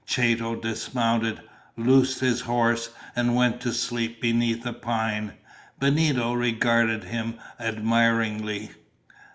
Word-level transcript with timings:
Chato 0.07 0.55
dismounted, 0.55 1.41
loosed 1.77 2.21
his 2.21 2.41
horse, 2.41 2.89
and 3.15 3.35
went 3.35 3.61
to 3.61 3.71
sleep 3.71 4.19
beneath 4.19 4.65
a 4.65 4.73
pine. 4.73 5.33
Benito 5.79 6.33
regarded 6.33 7.03
him 7.03 7.35
admiringly. 7.59 8.71